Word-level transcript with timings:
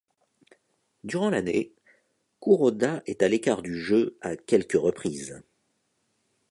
Durant 1.03 1.29
l'année, 1.29 1.73
Kuroda 2.41 3.03
est 3.05 3.21
à 3.21 3.27
l'écart 3.27 3.61
du 3.61 3.79
jeu 3.79 4.17
à 4.21 4.35
quelques 4.35 4.73
reprises. 4.73 5.39